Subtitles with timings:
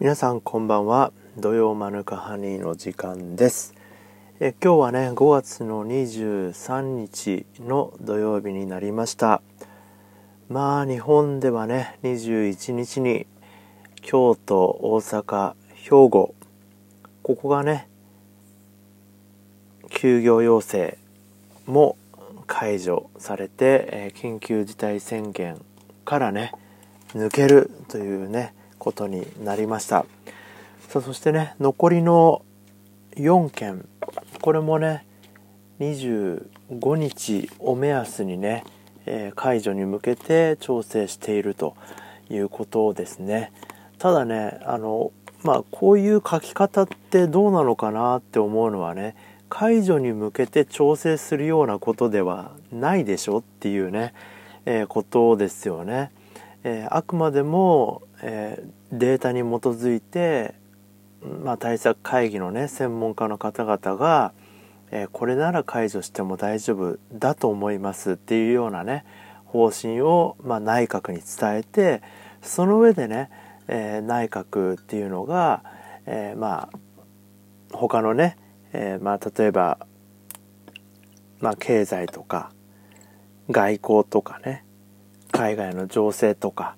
[0.00, 1.12] 皆さんこんばんは。
[1.38, 3.74] 土曜マヌカハニーの時間です。
[4.40, 9.40] え今日はね5月の23日の土曜日になりました。
[10.48, 13.28] まあ日本ではね21日に
[14.02, 16.34] 京都大阪兵庫
[17.22, 17.86] ここがね
[19.90, 20.98] 休業要請
[21.66, 21.96] も
[22.48, 25.64] 解除されて、え、緊急事態宣言
[26.04, 26.50] からね
[27.14, 28.54] 抜けるというね
[28.84, 30.04] ことになりました
[30.88, 32.44] さあそしてね残りの
[33.16, 33.88] 4件
[34.42, 35.06] これもね
[35.80, 38.62] 25日を目安にね、
[39.06, 41.74] えー、解除に向けて調整していると
[42.28, 43.52] いうことですね
[43.98, 49.16] ただねあのまあこういう書き方ってどうなのかなって思うのはね
[49.48, 54.12] 解除に向けて調整するようなことではないでしょっていうね、
[54.66, 56.10] えー、ことですよね。
[56.64, 60.54] えー、あくまでも、えー、データに基づいて、
[61.44, 64.32] まあ、対策会議のね専門家の方々が、
[64.90, 69.04] えー、これなら解除しても大丈夫だと思いますっていうようなね
[69.44, 72.02] 方針を、まあ、内閣に伝えて
[72.42, 73.30] その上でね、
[73.68, 75.62] え内閣っていうのが、
[76.04, 76.78] えまあ
[77.72, 78.36] 他のね、
[78.74, 79.78] えまあ例えば、
[81.40, 82.52] まあ、経済とか
[83.50, 84.63] 外交とかね
[85.34, 86.76] 海外の情勢とか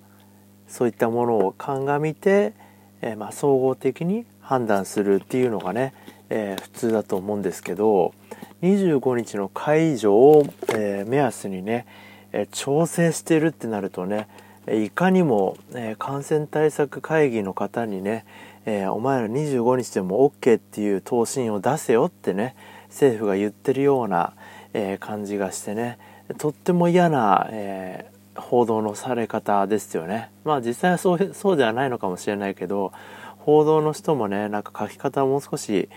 [0.66, 2.54] そういったものを鑑みて、
[3.02, 5.92] えー、まあ、総合的に判断するっていうのがね、
[6.30, 8.14] えー、普通だと思うんですけど
[8.62, 11.86] 25日の解除を、えー、目安にね、
[12.32, 14.26] え調整してるってなるとね
[14.72, 18.24] いかにも、え感染対策会議の方にね、
[18.64, 22.56] えお前ら25日でも OK っていう答申を出せよってね
[22.88, 24.32] 政府が言ってるような、
[24.72, 25.98] え感じがしてね
[26.38, 30.30] とっても嫌な、え報道のされ方ですよね。
[30.44, 32.92] まあ実際はそうそうではないのかもしれないけど
[33.38, 35.88] 報道の人もねなんか書き方をもう少し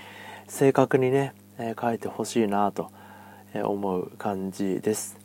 [0.47, 2.91] 正確にね、えー、書いてほしいなと
[3.53, 5.17] 思う感じです。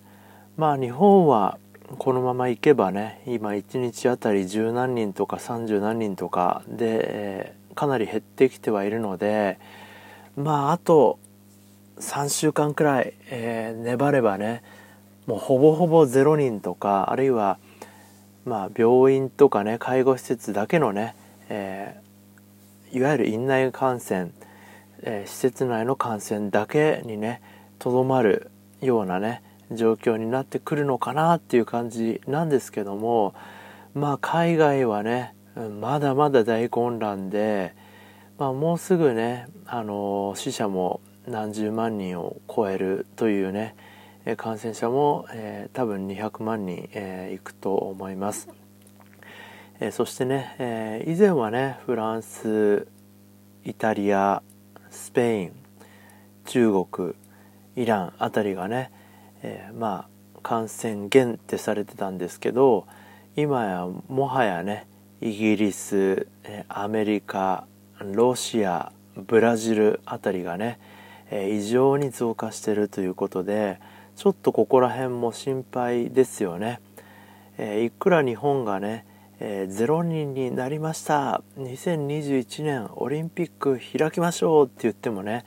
[0.57, 1.59] まあ日本は
[1.99, 9.59] このままいけばね今1日あたり十何人とか30何人とかで、えー、かなり減ってきてはいるので
[10.37, 11.19] まああと
[11.99, 14.63] 3週間くらい、えー、粘ればね
[15.27, 17.59] もうほぼほぼ0人とかあるいは
[18.45, 21.15] まあ病院とかね介護施設だけのね、
[21.49, 24.31] えー、いわゆる院内感染、
[25.03, 27.41] えー、施設内の感染だけにね
[27.79, 29.43] とどまるようなね
[29.73, 33.35] 状況になってくるのかなっていう感じなんですけども
[33.95, 35.35] まあ海外はね
[35.81, 37.75] まだまだ大混乱で、
[38.39, 43.77] まあ、もうすぐね、あの死者も何十万人を超えるというね
[44.39, 48.49] 感染者も、えー、多分200万人、えー、いくと思います、
[49.81, 52.89] えー、そしてね、え以前はねフランス
[53.65, 54.43] イタリア
[54.91, 55.53] スペイン
[56.47, 57.15] 中国
[57.77, 58.91] イランあたりがね、
[59.43, 62.87] えまあ感染源ってされてたんですけど
[63.37, 64.87] 今やもはやね
[65.21, 66.27] イギリス
[66.69, 67.67] アメリカ
[68.01, 70.79] ロシアブラジルあたりがね
[71.31, 73.81] え異常に増加してるということで
[74.17, 76.81] ちょっとここら辺も心配ですよね、
[77.59, 79.05] えー、いくら日本がね、
[79.41, 81.43] えー、0人になりました。
[81.59, 85.45] 2021年オリンピック開きましょうって言ってもね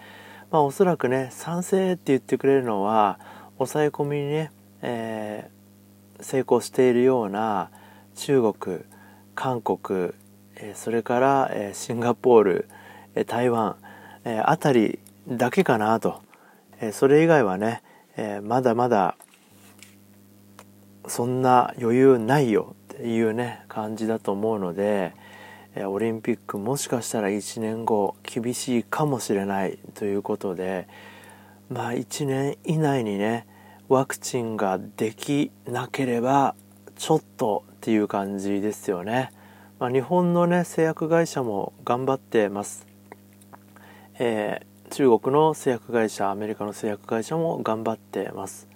[0.51, 3.19] まあおそらくね賛成って言ってくれるのは
[3.57, 4.51] 抑え込みにね、
[4.81, 7.69] えー、成功しているような
[8.15, 8.79] 中国
[9.33, 10.11] 韓国、
[10.57, 12.69] えー、それから、えー、シンガポール、
[13.15, 13.77] えー、台湾、
[14.25, 16.21] えー、あたりだけかなと、
[16.81, 17.81] えー、それ以外はね
[18.17, 19.15] えー、まだまだ
[21.07, 25.13] そんな余裕ないよっていうね感じだと思うので、
[25.75, 30.87] えー、オリンピックもしかしたら1年後厳しいかもしれないということで
[31.69, 33.45] まあ1年以内にね
[33.87, 36.55] ワクチンができなければ
[36.97, 39.31] ちょっとっていう感じですよね。
[39.79, 42.85] まあ、日本のね製薬会社も頑張ってます。
[44.19, 48.67] え中国の製薬会社アメリカの製薬会社も頑張ってます。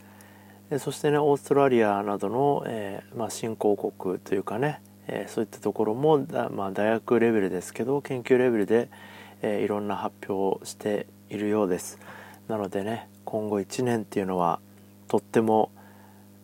[0.79, 8.89] そしてねオーストラリアなどの、えー、まあ、新興国というかね、えー、そういったところもまあ、大学レベルですけど研究レベルで、
[9.41, 11.97] えー、いろんな発表をしているようです。
[12.47, 14.59] なのでね今後1年っていうのは
[15.07, 15.71] とっても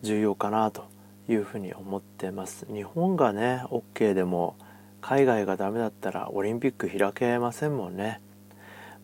[0.02, 0.86] 重要かなと
[1.28, 2.66] いうふうに思ってます。
[2.72, 4.56] 日本がね OK でも
[5.00, 8.20] 海外がダメだったらオリンピック開けませんもんね。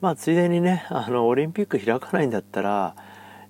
[0.01, 2.95] まあついでにねあのオリンピック開かないんだったら、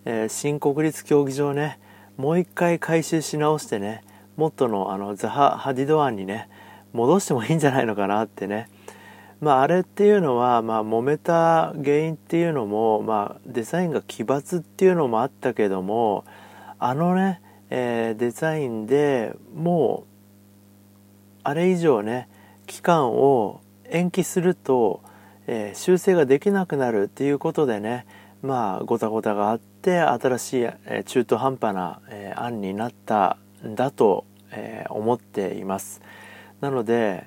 [0.05, 1.79] えー、新国立競技場ね
[2.17, 4.05] もう一回改修し直してね
[4.37, 6.49] 元のあのザハ・ハディド湾にね
[6.93, 8.69] 戻してもいいんじゃないのかなってね。
[9.41, 16.25] まあ、あれっていうのは、まあ、揉めた原因っていうのも、まあ、デザインが奇抜っていうのもあったけども
[16.79, 22.29] あのね、えー、デザインでもうあれ以上ね
[22.67, 25.03] 期間を延期すると、
[25.47, 28.07] えー、修正ができなくなるっていうことでね
[28.43, 36.03] まあごたごたがあって新しい、えー、中途半端な、えー、案になったんだと、え思っています。
[36.61, 37.27] なので、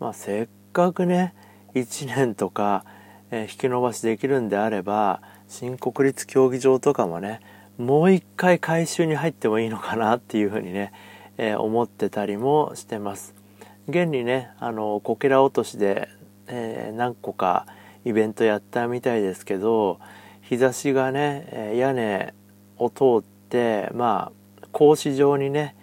[0.00, 1.34] まあ、せっかくね
[1.74, 2.84] 1年とか、
[3.30, 7.40] え引き延ばしできるんであれば新国立競技場とかもね
[7.78, 10.92] もう一回改修に入ってもいいのかなっていうふうにね、
[11.38, 13.34] え思ってたりもしてます。
[13.88, 16.08] 現にねあのこけら落としで、
[16.48, 17.66] えー、何個か
[18.04, 19.98] イベントやったみたいですけど
[20.42, 22.34] 日差しがね屋根
[22.78, 25.74] を通ってまあ格子状にね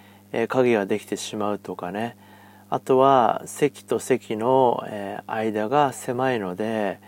[0.47, 2.17] 影ができてしまうとかね。
[2.69, 4.83] あとは席と席の
[5.27, 6.99] 間が狭いので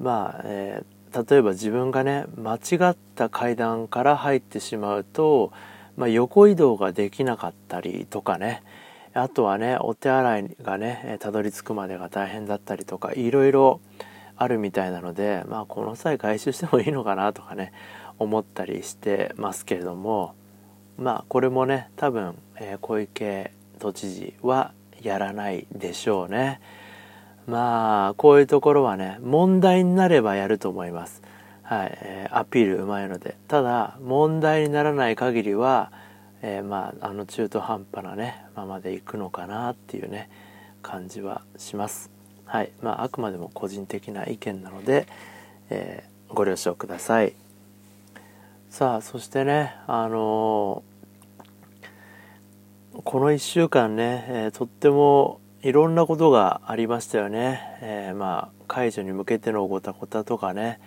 [0.00, 5.52] まあ、えー、例えば自分がね間違った階段から入ってしまうと、
[5.96, 8.64] まあ、横移動ができなかったりとかね。
[9.16, 13.80] あとはねお手洗いがねたどり着くまでが大変だったりとかいろいろ
[14.36, 17.72] あるみたいなのでまあこの際回収してもいいのかなとかね
[18.18, 20.34] 思ったりしてますけれども
[20.98, 24.72] まあこれもね多分、えー、小池都知事は
[25.02, 26.60] やらないでしょうね。
[27.46, 31.22] まあこういうところはね問題になればやると思います。
[31.62, 33.36] はい、えー、アピールうまいので。
[33.48, 35.92] ただ問題にならない限りは
[36.42, 40.28] えー、まああの中途半端なねままでいくのかなっていうね
[40.82, 42.10] 感じはします。
[42.44, 42.72] はい。
[42.82, 45.06] まああくまでも個人的な意見なので、
[45.70, 47.34] えー、ご了承ください。
[48.70, 60.80] さあそしてねあのー、この1週間ね、えとってもいろんなことがありましたよね、えまあ解除に向けてのごたごたとかね、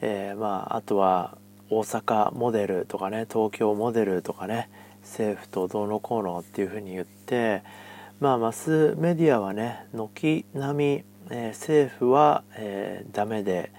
[0.00, 1.36] えまああとは
[1.72, 4.68] 大阪モデルとかね東京モデルとかね
[5.00, 7.62] 政府とどうのこうのっていうふうに言って
[8.20, 13.72] まあマスメディアはね軒並み、えー、政府は、えー、ダメで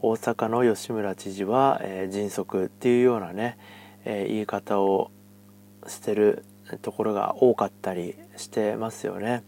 [0.00, 3.56] 大阪の吉村知事は、えー、迅速っていうようなね、
[4.04, 5.10] えー、言い方を
[5.86, 6.44] してる
[6.82, 9.42] ところが多かったりしてますよね。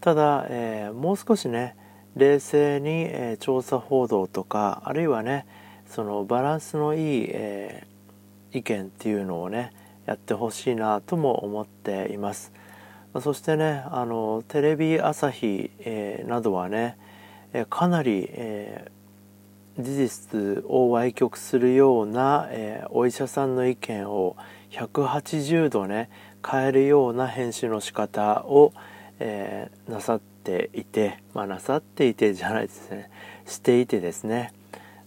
[0.00, 1.76] ただ、えー、もう少しね
[2.16, 5.46] 冷静に、えー、調査報道とかあるいはね
[5.88, 9.72] そのバランスのいい、えー、意見っていうのをね
[10.06, 12.52] やってほしいなとも思っています。
[13.20, 16.98] そしてねあのテレビ朝日、えー、などはね、
[17.52, 24.36] えー、かなり、えー、事実を歪曲するような、えお医者さんの意見を
[24.70, 26.10] 180度ね
[26.46, 28.72] 変えるような編集の仕方を、
[29.20, 33.10] えなさっていてまあなさっていてじゃないですね。
[33.46, 34.52] していてですね。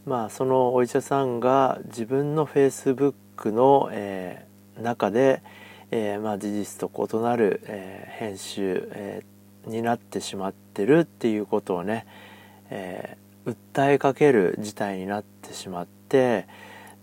[0.05, 5.43] まあ、そのお医者さんが自分のフェイスブックの、えー、中で、
[5.91, 12.07] えーまあ、事実と異なる、えー、編集、えー、になってしまってるっていうことをね、
[12.71, 16.47] えー、訴えかける事態になってしまって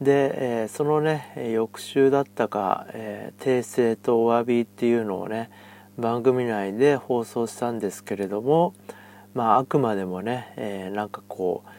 [0.01, 5.51] で、えー、そのね翌週だったか、えー、訂正とお詫びっていうのをね
[5.99, 8.75] 番組内で放送したんですけれども、
[9.35, 11.71] まあ、あくまでもね、えー、なんかこう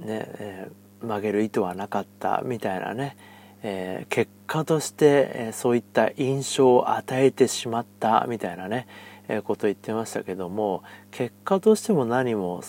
[0.00, 3.16] ね、えー、曲げる意図はなかったみたいなね、
[3.62, 8.86] えー、結果として、えー、そういった印象を与えてしまったみたいなね、
[9.28, 12.62] えことを言ってましたけども結果としても何も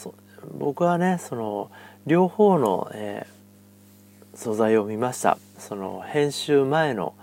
[0.58, 1.70] 僕はねその
[2.06, 3.28] 両方の、え
[4.34, 5.40] 素材を見ました。
[5.58, 7.16] その編集前の、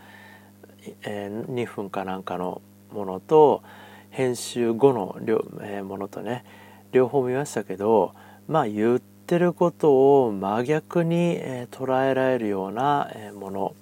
[1.04, 2.60] え2分かなんかの
[2.92, 3.62] ものと
[4.10, 6.44] 編集後の両、えものとね
[6.90, 8.14] 両方見ましたけど
[8.48, 13.74] まあ言ってってることを真逆に、え捉えられるような、えもの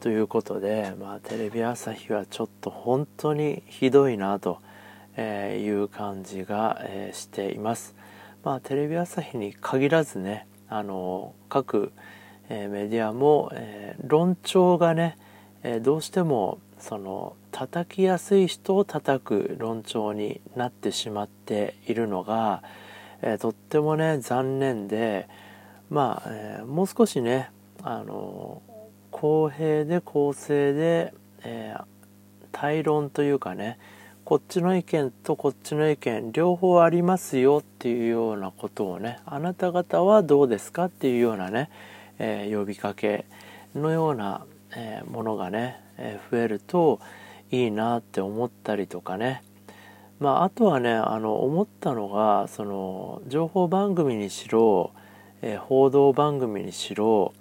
[0.00, 4.58] ということで、まあ、テレビ朝日はちょっと本当にひどいなと
[5.16, 7.94] いう感じが、えしています。
[8.42, 11.92] まあ、テレビ朝日に限らずねあの各、
[12.48, 15.16] えメディアも、え論調がね、
[15.62, 22.64] えどうしてもその叩きやすい人を叩く論調になってしまっているのが、
[23.22, 25.28] えー、とってもね残念で
[25.88, 27.50] まあ、えー、もう少しね
[27.82, 28.62] あの
[29.10, 31.14] 公平で公正で、
[31.44, 31.84] えー、
[32.52, 33.78] 対論というかね
[34.24, 40.84] こっちの意見とこっちの意見両方ありますよっていうようなことをねあなた方はどうですか？
[40.84, 41.70] っていうようなね、
[42.18, 43.24] えー、呼びかけ
[43.74, 44.44] のような、
[44.76, 47.00] えー、ものがね、えー、増えると
[47.50, 49.42] いいなって思ったりとかね
[50.22, 54.92] まあ、あとはねあの思ったのがその情報番組にしろ、
[55.42, 57.34] えー、報道番組にしろ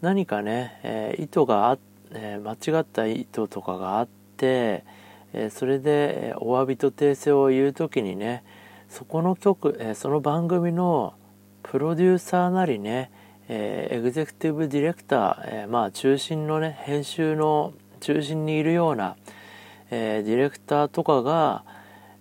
[0.00, 1.78] 何かね、えー、意図があ、
[2.10, 4.84] えー、間違った意図とかがあって、
[5.32, 8.44] えそれで、えお詫びと訂正を言う時にね
[8.88, 11.14] そこの曲、えその番組の
[11.64, 13.10] プロデューサーなりね、
[13.48, 19.16] えエグゼクティブディレクター、えまあ中心のね編集の中心にいるような、
[19.90, 21.64] えディレクターとかが、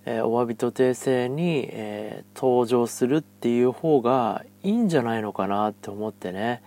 [0.10, 6.64] えお詫びと訂正に、え登場するっていう方がいいんじゃないのかなって思ってね。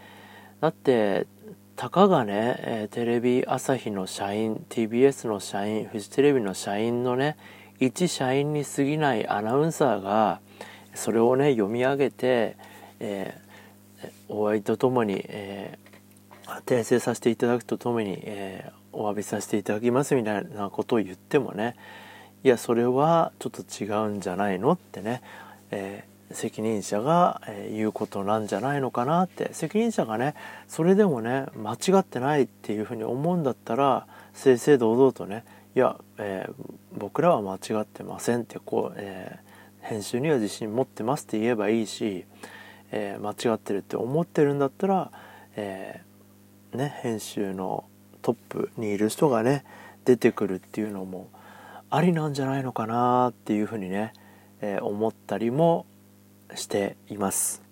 [0.60, 1.26] だって
[1.74, 7.38] たかがね、えテレビ朝日の社員 TBS の社員フジテレビの社員のね
[7.78, 10.40] 一社員に過ぎないアナウンサーが
[10.94, 12.58] それをね読み上げて、
[12.98, 21.76] えー、お詫びとともに、えー、訂正させていただくとともに、えー、お詫びさせていただきますみたいなことを言ってもね
[22.42, 25.22] いやそれはちょっと違うんじゃないのってね、
[25.70, 29.50] えー、責任者が、え言うことなんじゃないのかなって。
[29.52, 30.34] 責任者がね
[30.66, 35.44] それでもね間違ってないっていうふうに思うんだったら正々堂々とね
[35.76, 36.54] いや、えー、
[36.96, 42.24] 僕らは間違ってませんってこう、えー、編集には自信持ってますって言えばいいし、
[42.90, 45.10] えー、間違ってるって思ってるんだったら、
[45.56, 46.00] え
[46.72, 47.84] ね、編集の
[48.22, 49.64] トップにいる人がね
[50.04, 51.28] 出てくるっていうのも
[51.90, 54.12] ありなんじゃないのかなっていうふうにね、
[54.60, 55.86] え思ったりも
[56.54, 57.62] しています。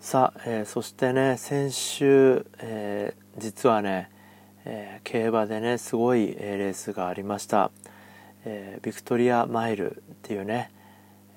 [0.00, 4.10] さあ、えそしてね先週、え実はね
[4.70, 7.70] えー、競馬でねすごい、えレースがありました、
[8.44, 10.70] えー、ビクトリアマイルっていうね、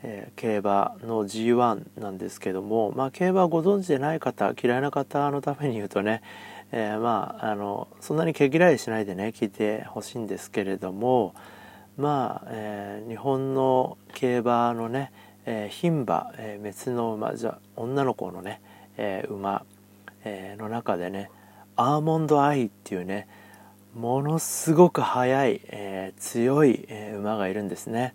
[0.04, 6.22] えー、競馬の G1 なんですけども、まあ、競馬ご存知でない方嫌いな方のために言うとね、
[6.72, 11.34] えまああのそんなに毛嫌いしないでね聞いてほしいんですけれども
[11.98, 15.12] まあ、え日本の競馬のね
[15.46, 18.62] 牝、え馬、えメスの馬じゃ女の子のね、
[18.98, 19.66] え馬、
[20.24, 21.30] えの中でね
[21.75, 23.28] アーモンドアイっていうね
[23.94, 28.13] ものすごく速い、えー、強い、えー、馬がいるんですね。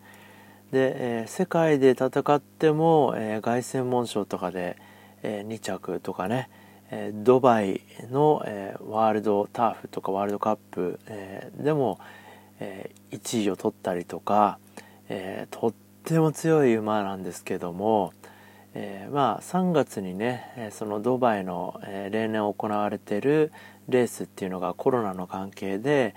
[0.72, 4.76] で、えー、世界で戦っても、え凱旋門賞とかで、
[5.22, 6.48] え2着とかね、
[6.90, 11.98] えドバイの、えワールドターフとかワールドカップ、えでも、
[12.60, 14.58] え1位を取ったりとか、
[15.08, 15.72] えとっ
[16.04, 18.12] ても強い馬なんですけども、
[18.74, 23.52] え、まあ3月にねそのドバイの、え、例年行われてる
[23.88, 26.14] レースっていうのがコロナの関係で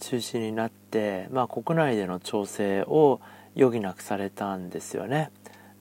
[0.00, 3.20] 中止になって、まあ、国内での調整を
[3.56, 5.30] 余儀なくされたんですよね。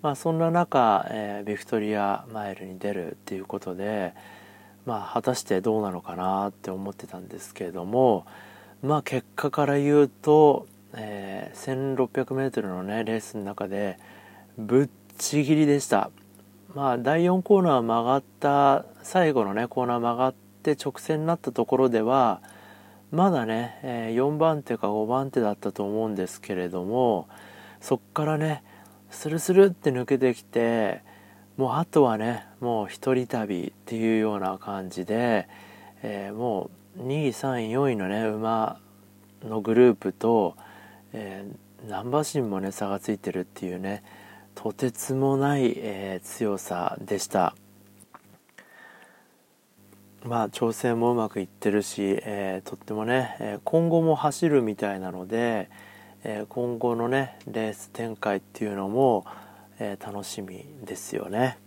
[0.01, 4.13] まあ、そんな中、えー、ビクトリアマイルに出るっていうことで、
[4.85, 8.25] まあ、果たしてどうなのかなって思ってたんですけれども、
[8.81, 13.99] まあ、結果から言うと、えー、1600m のねレースの中で
[14.57, 16.09] ぶっちぎりでした。
[16.73, 22.41] まあ、第4コーナー曲がった最後のねコーナー曲がって直線になったところでは
[23.11, 27.27] まだね、えー、4番手か5番手だったと思うんですけれども
[27.81, 28.63] そっからね
[29.11, 31.03] スルスルって抜けてきて
[31.57, 35.47] もうあとはねもう一人旅っていうような感じで、
[36.01, 38.79] えー、もう2位3位4位のね馬
[39.43, 40.55] のグループと、
[41.13, 44.03] えー、ナンバーシンもね差がついてるっていうね
[44.55, 47.55] とてつもない、えー、強さでした。
[50.23, 55.69] まあ調整もうまくいってるし、えー、とってもね、え今後も走るみたいなので、
[56.23, 59.25] え今後のねレース展開っていうのも、
[59.79, 61.57] え楽しみですよね。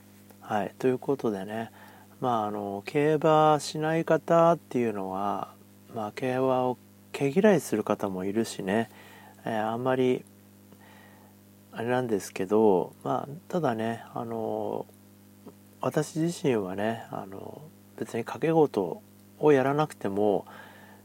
[0.41, 1.71] はい、ということでね
[2.21, 5.55] まああの競馬しない方っていうのは、
[5.95, 6.79] まあ、競馬を
[7.13, 8.91] 毛嫌いする方もいるしね、
[9.45, 10.25] えあんまり
[11.73, 14.87] あれなんですけどまあただねあの
[15.81, 17.63] 私自身はねあの
[17.99, 19.03] 別に掛け事
[19.39, 20.47] をやらなくても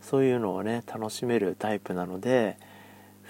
[0.01, 2.57] そういうのをね楽しめるタイプなので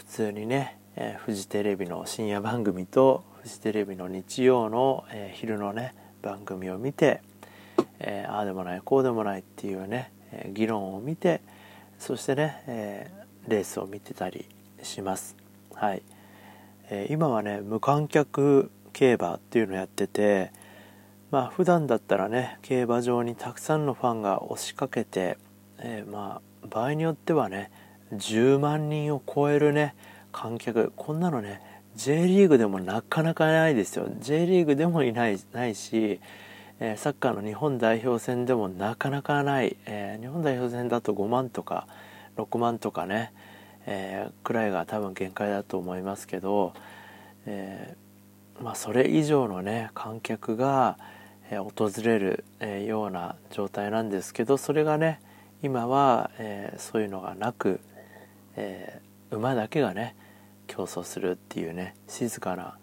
[0.10, 7.22] 通にね、えー、フジテレビの深夜番組とフジテレビの日曜の、えー、昼のね番組を見て、
[8.00, 11.42] えー、ああでもないこうでもないっていうね、え議論を見て
[12.00, 13.12] そしてね、え
[13.48, 14.50] レースを見てたり
[14.82, 15.36] します。
[15.75, 16.01] はい
[16.89, 20.51] え今はね無観客競馬っていうのをやってて
[21.30, 25.38] まあ普段だったらね競馬場にたくさんのファンが押しかけて、
[25.78, 27.70] えー、まあ場合によってはね
[28.13, 29.96] 10万人を超えるね
[30.32, 30.92] 観客。
[30.96, 31.62] こんなのね
[31.96, 34.08] J リーグでもなかなかないですよ。
[34.20, 36.20] J リーグでもいないないし、
[36.80, 41.88] えー、サッカーの日本代表戦でもなかなかない、えー、日本代表戦だと5万とか
[42.38, 43.34] 6万とかね、
[43.86, 46.74] えー、くらいが多分限界だと思いますけど、
[47.46, 47.96] え、
[48.62, 50.98] まあ、それ以上のね観客が、
[51.51, 55.20] え訪れる、えような状態なんですけどそれがね
[55.63, 57.80] 今は、えそういうのがなく、
[58.60, 59.01] え
[59.32, 60.16] 馬だけがね
[60.68, 62.78] 競争するっていうね静かな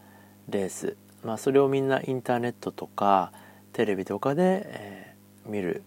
[0.48, 3.32] レース、まあ、それをみんなインターネットとか
[3.72, 5.82] テレビとかで、え見る。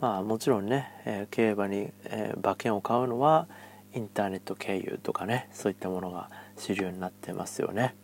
[0.00, 3.48] まあもちろんね、えー、競馬に、え、馬券を買うのは
[3.92, 7.96] インターネット経由とかねそういったものが主流になってますよね。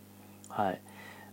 [0.49, 0.81] はい。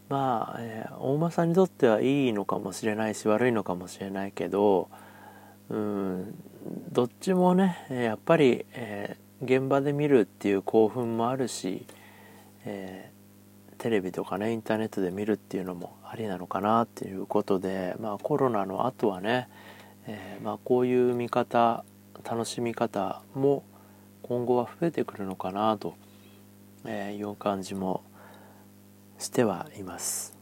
[0.10, 4.90] まあ、えー、大間さんにとってはいいのかもしれないし悪いのかもしれないけど
[5.70, 6.36] うん
[6.92, 11.86] どっちもねやっぱり、えー、現場で見るっていう興奮もあるし、
[12.66, 19.48] えー、テレビとかねインターネットで見るっていうのもありなのかなっていうことでまあコロナの後はね
[20.08, 21.84] えー、まあ、こういう見方
[22.24, 23.64] 楽しみ方も
[24.24, 25.96] 今後は増えてくるのかなと
[26.88, 28.04] いう感じも
[29.20, 30.36] してはいます。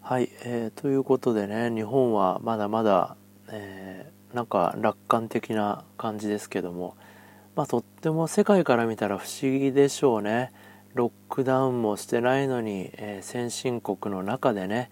[0.00, 3.16] はい、えー、ということでね日本はまだまだ、
[3.48, 6.94] えー、なんか楽観的な感じですけども、
[7.54, 10.52] まあ、とっても世界から見たら不思議でしょうね。
[10.92, 14.90] ロックダウンもしてないのに、えー、先進国の中でね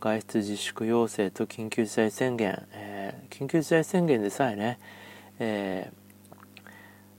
[0.00, 4.78] 外出自粛要請と緊急事態宣言、えー、緊急事態宣言でさえね、
[5.38, 5.92] え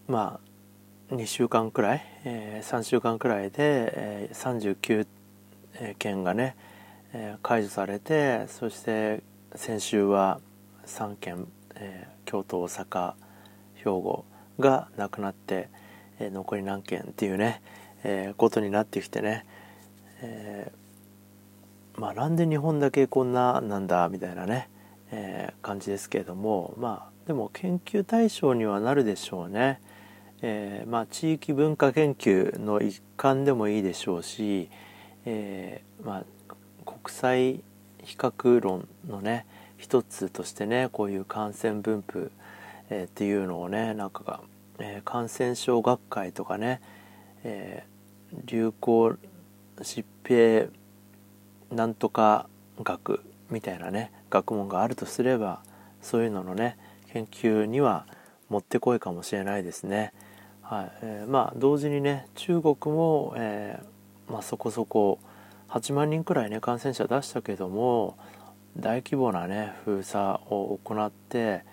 [0.07, 0.39] ー、ま
[1.11, 5.07] あ2週間くらい、え、3週間くらいで、え、39
[5.99, 6.55] 件がね、
[7.13, 9.21] え、解除されてそして
[9.55, 10.39] 先週は
[10.87, 11.47] 3件、
[11.79, 13.13] えー、京都大阪
[13.75, 14.25] 兵庫
[14.59, 15.69] がなくなって、
[16.19, 17.61] えー、残り何件っていうね、
[18.03, 19.45] えー、ことになってきてね、
[20.21, 20.71] え
[21.95, 24.69] まあなんで日本だけこんななんだみたいなね、
[25.11, 29.81] え、感じですけれどもまあでも研究対象にはなるでしょうね。
[30.41, 34.69] え、まあ地域文化研究の一環でもいいでしょうし、
[35.25, 36.25] え、まあ
[36.85, 37.63] 国際
[38.03, 39.45] 比較論のね
[39.77, 42.31] 一つとしてねこういう感染分布、
[42.89, 44.41] えー、っていうのをねなんかが、
[44.79, 46.81] えー、感染症学会とかね、
[47.43, 49.17] えー、流行
[49.79, 50.69] 疾病
[51.71, 52.47] なんとか
[52.83, 55.61] 学みたいなね学問があるとすれば
[56.01, 56.77] そういうののね
[57.13, 58.05] 研究には
[58.49, 60.13] もってこいかもしれないですね。
[60.61, 65.19] はいえー、まあ同時にね中国も、えー、まあ、そこそこ
[65.69, 68.17] 8万人くらいね感染者出したけども
[68.79, 71.63] 大規模なね封鎖を行って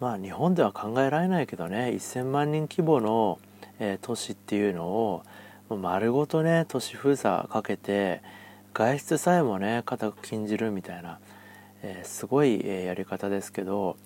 [0.00, 3.38] まあ日本では考えられないけどね1000万人規模の、
[3.78, 5.22] えー、都市っていうのを
[5.70, 8.22] 丸ごとね都市封鎖かけて
[8.74, 11.18] 外出さえもね固く禁じるみたいな、
[11.82, 13.96] えー、すごい、えやり方ですけど、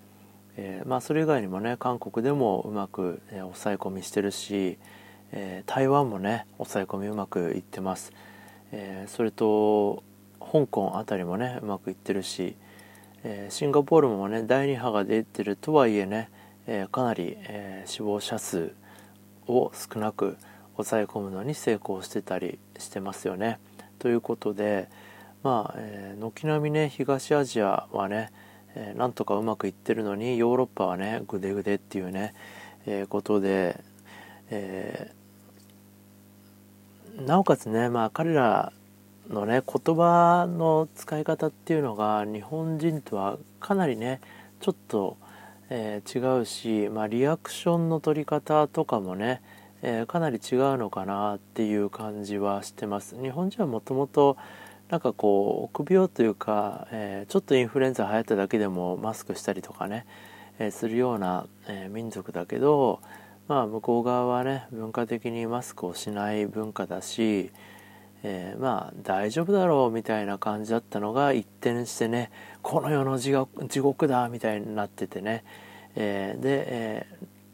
[0.56, 4.78] えー、まあ、それ以外にもね韓国でもうまく、え抑え込みしてるし、
[5.32, 8.12] え台湾もね抑え込みうまくいってます、
[8.70, 10.04] えそれと
[10.40, 12.57] 香港あたりもねうまくいってるし、
[13.22, 16.31] えシンガポールもね第2波が出てるとはいえね、
[16.66, 18.72] えかなり、え死亡者数
[19.46, 20.37] を少なく
[20.74, 23.59] 抑え込むのに成功してたりしてますよね。
[23.98, 24.88] ということで
[25.42, 28.31] まあ、え、軒並みね東アジアはね、
[28.74, 32.35] えー、なんとかうまくいってるのにヨーロッパはねグデグデっていうね、
[32.87, 33.83] え、ことで、
[34.50, 35.12] え、
[37.18, 38.72] なおかつねまあ彼ら
[39.30, 44.20] のね言葉の使い方っていうのが日本人とはかなりね
[44.60, 45.16] ちょっと、
[45.70, 49.40] えー、違うし、まあ、リアクションの取り方とかもね
[49.82, 53.20] えー、かなり違うのかなっていう感じはしてます。
[53.20, 54.36] 日本人はもともと
[54.90, 60.04] なんかこう臆病というか、えー、ちょっとインフルエンザ流行っただけでもマスクしたりとかね、
[60.58, 63.00] え、するような、え民族だけど
[63.48, 67.50] まあ向こう側はね文化的にマスクをしない文化だし、
[68.22, 72.30] えまあ大丈夫だろうみたいな感じだったのが一転してね
[72.62, 75.44] この世の地獄だみたいになっててね、
[75.96, 77.06] えで、え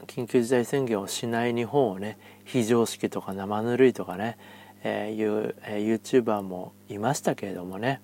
[0.06, 4.38] 緊急事態宣言をしない日本をね非常識とか生ぬるいとかね、
[4.82, 8.00] えー、いう、えー、YouTuber もいましたけれどもね。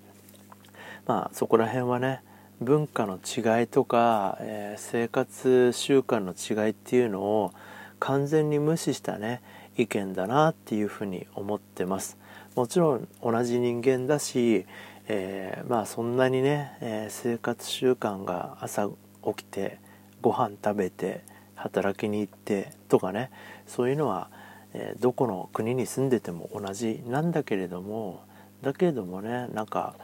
[1.07, 2.23] まあそこら辺はね
[2.61, 7.53] 文化の違いとか、えー、生活習慣の違いっていうのを
[7.99, 9.43] 完全に無視したね
[9.77, 12.19] 意見だなっていうふうに思ってます。
[12.55, 14.67] もちろん同じ人間だし、
[15.09, 18.91] えー、まあそんなにね、えー、生活習慣が朝
[19.25, 19.79] 起きて
[20.21, 21.23] ご飯食べて
[21.55, 23.31] 働きに行ってとかね
[23.67, 24.29] そういうのは、
[24.75, 28.23] えー、どこの国に住んでても同じなんだけれども
[28.61, 29.95] だけれどもねなんか、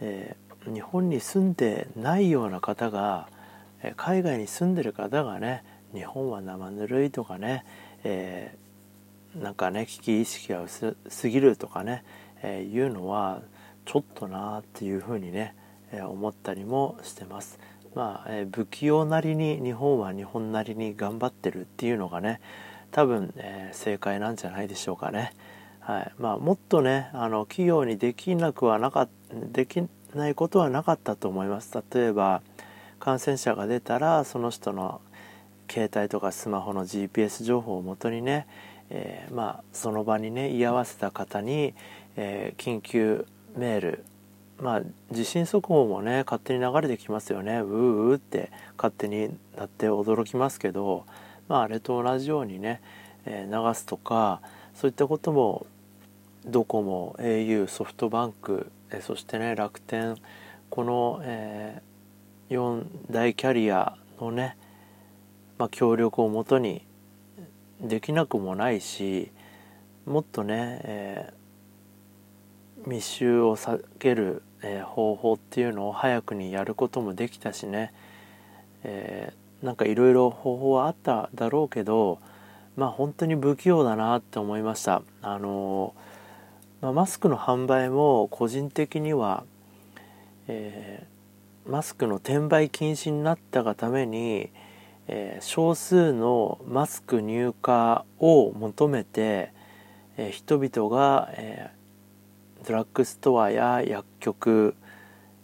[0.00, 3.28] えー、日本に住んでないような方が、
[3.96, 7.64] 海外に住んでる方がね日本は生ぬるいとかね、
[8.04, 8.69] えー、
[9.34, 12.04] なんかね危機意識が薄すぎるとかね、
[12.42, 13.42] えー、いうのは
[13.84, 15.54] ちょっとなっていうふうにね、
[15.92, 17.58] えー、思ったりもしてます。
[17.94, 22.40] まあ、えー、不器用なりに日本は日本なりに頑張ってるっていうのがね
[22.92, 25.32] 多分、えー、正解なんじゃないでしょうかね。
[25.80, 29.82] はいまあ、もっとねあの企業にできなくはなかでき
[30.14, 31.72] ないことはなかったと思います。
[31.92, 32.42] 例えば
[32.98, 35.00] 感染者が出たらその人の
[35.70, 38.46] 携帯とかスマホの GPS 情報をもとにね、
[38.90, 41.74] えー、まあ、その場にね居合わせた方に、
[42.16, 43.24] えー、緊急
[43.56, 44.04] メール
[44.60, 47.60] まあ地震速報もね勝手に流れてきますよね。
[47.60, 51.06] うーうーって勝手になって驚きますけど、
[51.48, 52.82] まあ、あれと同じようにね、
[53.24, 54.42] えー、流すとか
[54.74, 55.66] そういったことも
[56.44, 60.16] ドコモ au ソフトバンク、えそしてね楽天
[60.68, 64.56] この、えー、4大キャリアのね、
[65.58, 66.82] まあ、協力をもとに
[67.80, 69.30] できなくもないし
[70.06, 77.92] もっとね、えー、密集を避ける、えー、方法っていうのを早くにやることもできたしね、
[78.84, 82.18] えー、なんかいろいろ方法はあっただろうけど
[82.76, 85.02] まあ本当に不器用だなって思いました。
[85.22, 86.10] あのー
[86.80, 89.44] まあ、マスクの販売も個人的には、
[90.48, 94.50] えー、マスクの転売禁止になったがために、
[95.12, 99.52] えー、少数のマスク入荷を求めて、
[100.16, 101.70] えー、人々が、え
[102.64, 104.76] ドラッグストアや薬局、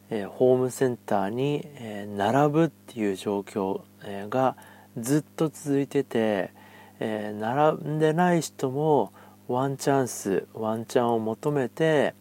[0.08, 4.56] えホームセンターに、え並ぶっていう状況、えが
[4.96, 6.52] ずっと続いてて、
[7.00, 9.12] え並んでない人も
[9.48, 12.14] ワンチャンスワンチャンを求めて、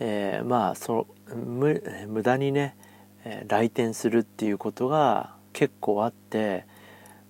[0.00, 2.76] えー、まあそ無無駄にね、
[3.46, 6.64] 来店するっていうことが結構あって、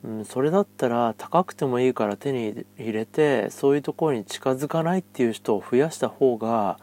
[0.04, 6.78] うん、それだったら高くてもいいから手に入れてそういうところに近づかないっていう人を増やした方が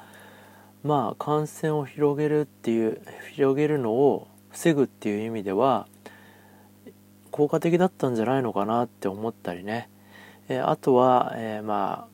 [0.84, 3.02] まあ感染を広げるっていう
[3.34, 5.88] 広げるのを防ぐっていう意味では
[7.32, 9.90] 効果的だったんじゃないのかなって思ったりね、
[10.48, 12.08] えー、あとは、えー、ま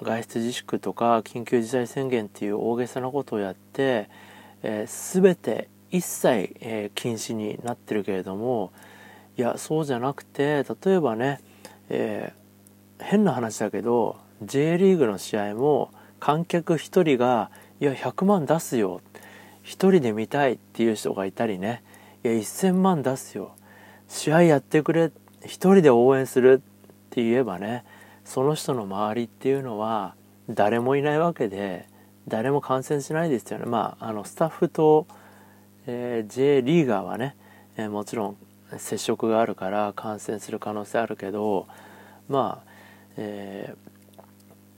[0.00, 4.08] あ外出自粛とか緊急事態宣言っていう大げさなことをやって、
[4.62, 8.72] えー、全て一切、え、禁止になってるけれども
[9.36, 11.40] いやそうじゃなくて例えばね、
[11.88, 15.90] えー、変な話だけど J リーグの試合も
[16.20, 19.00] 観客1人が「いや100万出すよ」
[19.64, 21.82] 1人で見たいっていう人がいたりね
[22.24, 23.54] 「いや1000万出すよ」
[24.08, 25.10] 試合やってくれ1
[25.46, 26.58] 人で応援するっ
[27.10, 27.84] て言えばね
[28.24, 30.14] その人の周りっていうのは
[30.50, 31.86] 誰もいないわけで
[32.28, 33.66] 誰も感染しないですよね。
[33.66, 35.06] まああのスタッフと、
[35.86, 37.34] えー、J リーガーはね、
[37.76, 38.36] えー、もちろん
[38.78, 41.66] 接触があるから感染する可能性あるけど
[42.28, 42.70] まあ、
[43.16, 43.74] え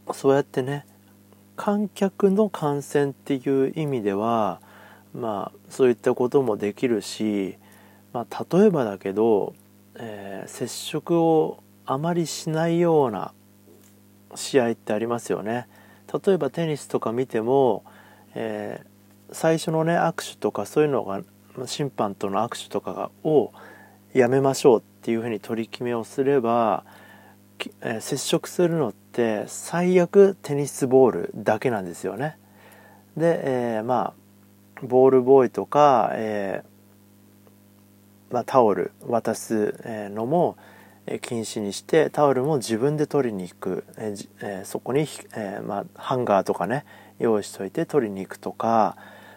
[0.07, 0.87] ー、そうやってね
[1.57, 4.61] 観客の感染っていう意味では
[5.14, 7.57] まあそういったこともできるし、
[8.12, 9.54] まあ、例えばだけど、
[9.94, 13.33] えー、接触をあまりしないような
[14.35, 15.68] 試合ってありますよね。
[16.24, 17.85] 例えばテニスとか見ても、
[18.35, 21.22] えー、最初のね握手とかそういうのが
[21.66, 23.52] 審判との握手とかを
[24.14, 26.85] やめましょうっていうふうに取り決めをすれば、
[27.83, 32.38] えー、接触するのって最悪テニスボールだけなんですよね。
[33.16, 33.40] で、
[33.77, 34.14] えー、ま
[34.77, 36.62] あボールボーイとか、え
[38.31, 39.77] まあ、タオル渡す
[40.12, 40.57] のも、
[41.20, 45.03] 禁止にしてタオルも自分で取りに行く、えー、そこに、
[45.37, 46.87] えー、まあ、ハンガーとかね
[47.18, 48.96] 用意しといて取りに行くとか、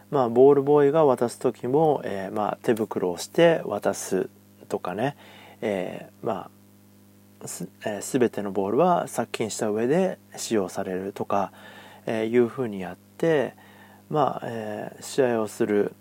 [0.09, 4.29] まあ、ボールボーイが渡す時も、えー、まあ、手袋をして渡す
[4.67, 5.15] とかね、
[5.61, 6.49] えま
[7.41, 11.51] あす、え全てのボールは殺菌した上で使用されるとか、
[12.05, 13.53] えいうふうにやって、
[14.09, 15.93] まあえ試合をする。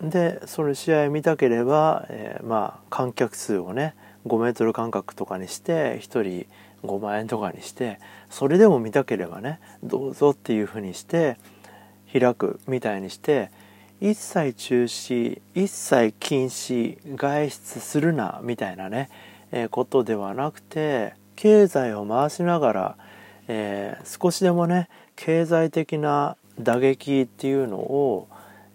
[0.00, 3.96] でその試合見たければ、えまあ、観客数をね
[4.28, 6.46] 5メートル間隔とかにして1人
[6.84, 7.98] 5万円とかにして
[8.30, 11.36] それでも見たければねどうぞっていうふうにして
[12.12, 13.50] 開くみたいにして
[14.00, 19.10] 一切中止一切禁止外出するなみたいなね、
[19.50, 22.96] えー、ことではなくて経済を回しながら、
[23.48, 28.28] えー、少しでもね経済的な打撃っていうのを、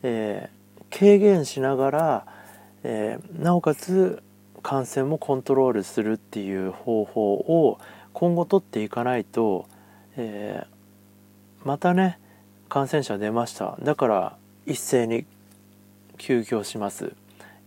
[0.03, 2.25] えー、軽減しながら、
[2.83, 4.23] えなおかつ
[4.61, 7.79] 感染もコントロールするっていう方法を
[8.13, 9.67] 今後取っていかないと、
[10.15, 12.19] えー、またね
[12.69, 13.77] 感染者出ました。
[13.83, 15.25] だから一斉に
[16.17, 17.13] 休業します。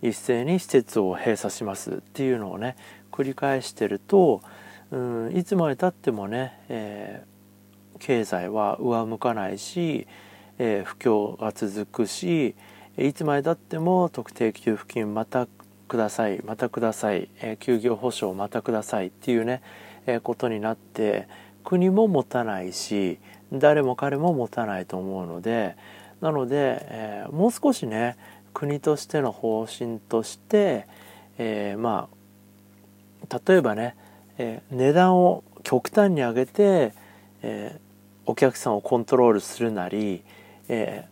[0.03, 2.77] 一斉に施設を閉鎖しますっていうのをね
[3.11, 4.43] 繰り返してると、
[4.91, 10.07] うん、いつまでたってもね、えー、経済は上向かないし、
[10.59, 12.55] えー、不況が続くし
[12.99, 15.49] いつまでたっても特定給付金また
[15.89, 19.63] くださいまたください、えー、休業保障またくださいっていうね、
[20.07, 21.27] え、ことになって
[21.65, 23.19] 国も持たないし
[23.53, 25.77] 誰も彼も持たないと思うので
[26.21, 28.17] なので、えー、もう少しね
[28.55, 30.87] 国としての方針として、
[31.39, 32.09] えー、ま
[33.29, 33.97] あ例えばね、
[34.39, 36.93] えー、値段を極端に上げて、
[37.43, 37.81] え
[38.25, 40.23] お客さんをコントロールするなり、
[40.69, 41.07] え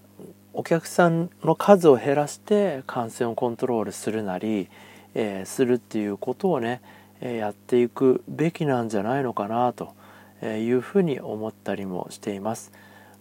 [0.53, 4.69] お客さんの数を減らして感染をコントロールするなり、
[5.15, 6.83] えするっていうことをね、
[7.21, 9.93] えやっていくべきなんじゃないのかなと
[10.45, 12.71] いうふうに思ったりもしています。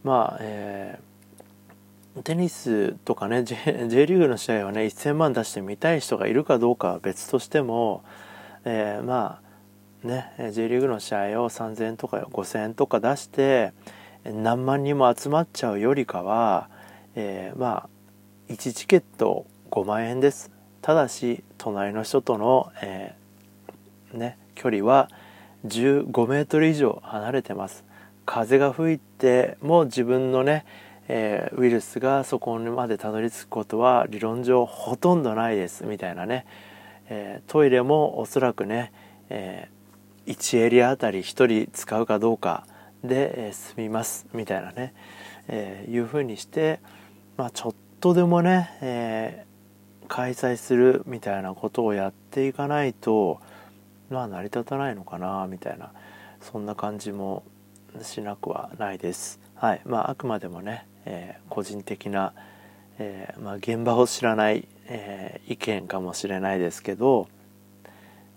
[0.03, 1.12] まあ、えー
[2.21, 8.03] テニスとかね J, J リーグの試合はね1000万出して見たい人がいるかどうかは別としても、
[8.65, 9.41] えー、ま
[10.03, 13.73] あね J リーグの試合を3000円とか5000円とか出して
[14.25, 16.69] 何万人も集まっちゃうよりかは、
[17.15, 17.89] えー、まあ
[18.49, 20.51] 1チケット5万円です。
[20.81, 25.09] ただし隣の人との、えー、ね、距離は
[25.65, 27.83] 15メートル以上離れてます。
[28.25, 30.65] 風が吹いても自分のね
[31.07, 36.45] えー、ウイルスがそこまでたどり着くことは理論上ほとんどないですみたいなね、
[37.09, 38.91] えー、トイレもおそらくね、
[39.29, 42.65] えー、1エリアあたり1人使うかどうか
[43.03, 44.93] で、えー、済みますみたいなね、
[45.47, 46.79] えいうふうにして、
[47.37, 49.45] まあ、ちょっとでもね、え
[50.07, 53.39] 開催するみたいなことをやっていかないと
[54.09, 55.91] まあ成り立たないのかなみたいな。
[56.43, 57.43] そんな感じも
[58.01, 59.39] しなくはないです。
[59.55, 59.81] はい。
[59.85, 62.33] まあ、あくまでもねえー、個人的な、
[62.99, 67.27] えー、まあ、現場を知らない、えー、意見かもしれないですけど、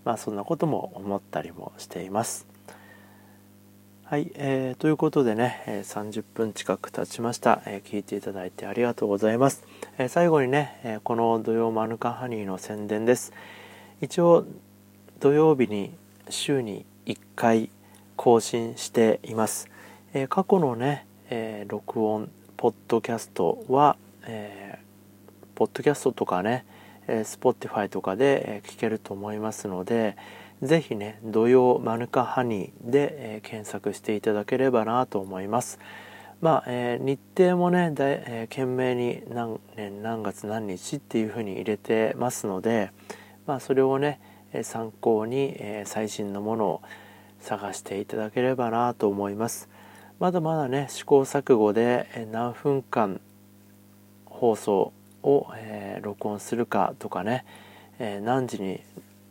[0.05, 2.47] まあ、そんなことも思ったりもしています。
[4.09, 9.65] はい、えー、ということでね、え30分近く経ちました、え聞いていただいてありがとうございます。
[9.97, 13.33] え最後にね、えこの土曜マヌカハニーの宣伝です。
[13.99, 14.45] 一応
[15.19, 15.91] 土曜日に
[16.29, 17.69] 週に1回
[18.15, 19.69] 更新しています。
[20.13, 26.65] え過去のね、え録音ポッドキャストは、えー、ポッドキャストとかね、
[27.07, 30.17] えー、Spotify とかで、えー、聞けると思いますので、
[30.63, 35.77] ぜひね、土曜マヌカハニーで、えー、検索していただければなと思います。
[36.41, 42.91] まあ、えー、日程もね、だいえー、懸命に何年何月何日っていうふうに入れてますので、
[43.45, 44.19] まあ、それをね、
[44.51, 46.81] えー、参考に、えー、最新のものを
[47.39, 49.69] 探していただければなと思います。
[50.19, 53.21] まだまだね試行錯誤で何分間
[54.25, 57.45] 放送を、えー、録音するかとかね、
[57.99, 58.81] えー、何時に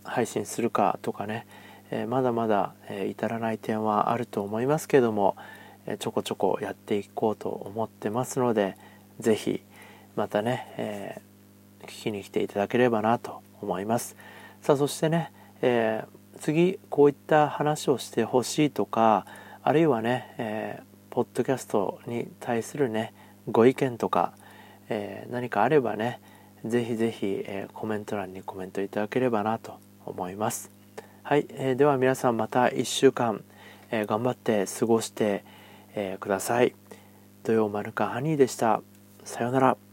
[0.05, 1.45] 配信するかとかね、
[1.91, 5.37] えー、まだまだ、え至らない点はあると思いますけども、
[5.87, 8.77] えちょこちょこやっていこうと思ってますので
[9.19, 9.63] 是非
[10.15, 11.23] またね、え
[11.83, 14.17] 聞きに来ていただければなと思います。
[14.63, 16.05] さあそしてね、え
[16.39, 19.27] 次こういった話をしてほしいとか
[19.67, 23.13] あるいはね、えー、ポッドキャストに対するね
[23.51, 24.33] ご意見とか、
[24.89, 26.21] えー、何かあればね
[26.65, 30.71] ぜひぜひ、えー、コメント欄にコメントいただければなと思います。
[31.25, 33.43] はい、えー、では皆さんまた1週間、
[33.91, 35.45] えー、頑張って過ごして、
[35.97, 36.73] えー、ください。
[37.43, 38.83] 土曜マルカハニーでした。
[39.25, 39.86] さようなら。